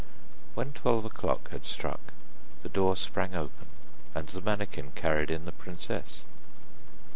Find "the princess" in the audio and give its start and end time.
5.45-6.21